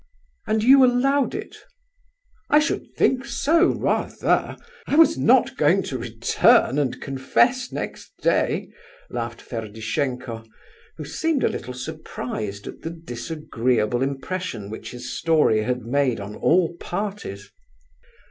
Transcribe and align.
"And 0.47 0.63
you 0.63 0.83
allowed 0.83 1.35
it?" 1.35 1.57
"I 2.49 2.57
should 2.57 2.87
think 2.97 3.23
so, 3.23 3.67
rather! 3.75 4.57
I 4.87 4.95
was 4.95 5.15
not 5.15 5.55
going 5.57 5.83
to 5.83 5.99
return 5.99 6.79
and 6.79 6.99
confess 6.99 7.71
next 7.71 8.11
day," 8.19 8.71
laughed 9.11 9.43
Ferdishenko, 9.43 10.43
who 10.97 11.05
seemed 11.05 11.43
a 11.43 11.49
little 11.49 11.75
surprised 11.75 12.65
at 12.65 12.81
the 12.81 12.89
disagreeable 12.89 14.01
impression 14.01 14.71
which 14.71 14.89
his 14.89 15.15
story 15.15 15.61
had 15.61 15.81
made 15.81 16.19
on 16.19 16.33
all 16.33 16.75
parties. 16.77 17.51